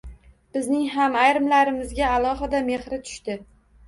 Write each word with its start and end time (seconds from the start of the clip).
Bizning 0.55 0.85
ham 0.93 1.17
ayrimlarimizga 1.23 2.07
alohida 2.13 2.63
mehri 2.71 2.99
tushdi. 3.05 3.37